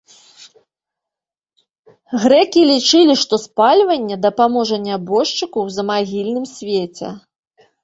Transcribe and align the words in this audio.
Грэкі 2.23 2.63
лічылі, 2.71 3.13
што 3.25 3.35
спальванне 3.45 4.15
дапаможа 4.25 4.75
нябожчыку 4.89 5.51
ў 5.63 5.69
замагільным 5.79 6.45
свеце. 6.57 7.07